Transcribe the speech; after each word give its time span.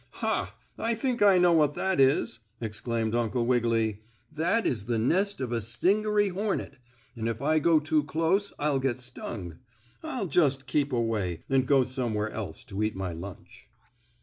"Ha! 0.13 0.55
I 0.79 0.95
think 0.95 1.21
I 1.21 1.37
know 1.37 1.53
what 1.53 1.75
that 1.75 1.99
is!" 1.99 2.39
exclaimed 2.59 3.13
Uncle 3.13 3.45
Wiggily. 3.45 4.01
"That 4.33 4.65
is 4.65 4.85
the 4.87 4.97
nest 4.97 5.39
of 5.39 5.51
a 5.51 5.61
stingery 5.61 6.29
hornet, 6.29 6.79
and 7.15 7.29
if 7.29 7.39
I 7.39 7.59
go 7.59 7.79
too 7.79 8.03
close 8.03 8.51
I'll 8.57 8.79
get 8.79 8.99
stung. 8.99 9.59
I'll 10.01 10.25
just 10.25 10.65
keep 10.65 10.91
away, 10.91 11.43
and 11.51 11.67
go 11.67 11.83
somewhere 11.83 12.31
else 12.31 12.63
to 12.63 12.81
eat 12.81 12.95
my 12.95 13.13
lunch." 13.13 13.69